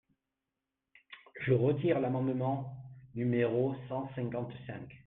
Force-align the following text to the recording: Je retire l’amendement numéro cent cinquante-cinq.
Je 1.41 1.53
retire 1.53 1.99
l’amendement 1.99 2.73
numéro 3.13 3.75
cent 3.87 4.09
cinquante-cinq. 4.15 4.97